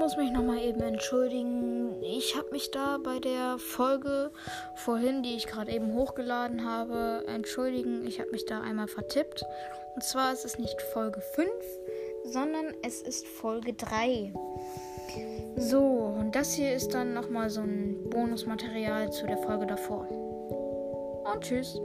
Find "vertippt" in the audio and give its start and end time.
8.88-9.44